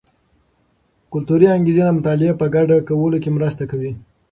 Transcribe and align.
کلتوري 1.11 1.47
انګیزې 1.55 1.83
د 1.85 1.89
مطالعې 1.97 2.33
په 2.39 2.45
ګډه 2.55 2.75
کولو 2.87 3.17
کې 3.23 3.29
مرسته 3.37 3.63
کوي. 3.71 3.91